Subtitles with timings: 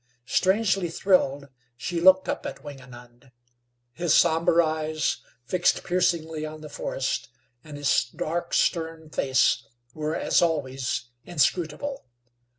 [0.25, 1.47] Strangely thrilled,
[1.77, 3.31] she looked up at Wingenund.
[3.93, 7.29] His somber eyes, fixed piercingly on the forest,
[7.63, 12.07] and his dark stern face, were, as always, inscrutable.